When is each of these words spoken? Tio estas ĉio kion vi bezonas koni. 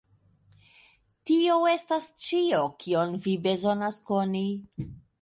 Tio 1.31 1.59
estas 1.73 2.09
ĉio 2.25 2.65
kion 2.83 3.17
vi 3.29 3.39
bezonas 3.47 4.05
koni. 4.13 4.47